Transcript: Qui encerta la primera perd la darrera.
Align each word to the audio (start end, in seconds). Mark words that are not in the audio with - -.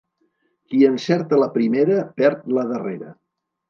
Qui 0.71 0.79
encerta 0.87 1.41
la 1.43 1.51
primera 1.59 2.01
perd 2.19 2.53
la 2.61 2.69
darrera. 2.75 3.17